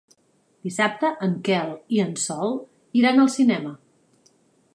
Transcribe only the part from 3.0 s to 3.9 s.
iran al cinema.